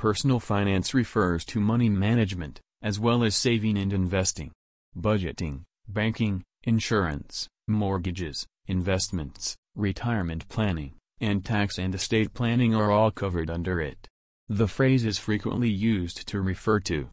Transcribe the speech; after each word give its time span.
Personal 0.00 0.40
finance 0.40 0.94
refers 0.94 1.44
to 1.44 1.60
money 1.60 1.90
management, 1.90 2.58
as 2.80 2.98
well 2.98 3.22
as 3.22 3.36
saving 3.36 3.76
and 3.76 3.92
investing. 3.92 4.50
Budgeting, 4.98 5.64
banking, 5.88 6.42
insurance, 6.62 7.46
mortgages, 7.68 8.46
investments, 8.66 9.56
retirement 9.76 10.48
planning, 10.48 10.94
and 11.20 11.44
tax 11.44 11.78
and 11.78 11.94
estate 11.94 12.32
planning 12.32 12.74
are 12.74 12.90
all 12.90 13.10
covered 13.10 13.50
under 13.50 13.78
it. 13.78 14.08
The 14.48 14.68
phrase 14.68 15.04
is 15.04 15.18
frequently 15.18 15.68
used 15.68 16.26
to 16.28 16.40
refer 16.40 16.80
to 16.80 17.06